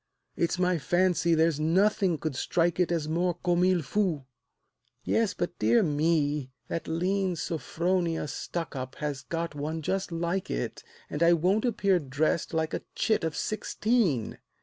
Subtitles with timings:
[0.35, 4.23] It's my fancy, there's nothing could strike it As more comme il faut"
[5.03, 11.21] "Yes, but, dear me, that lean Sophronia Stuckup has got one just like it, And
[11.21, 14.39] I won't appear dressed like a chit of sixteen."